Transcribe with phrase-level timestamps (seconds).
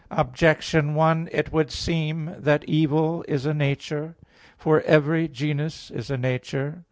[0.09, 4.15] Objection 1: It would seem that evil is a nature.
[4.57, 6.79] For every genus is a nature.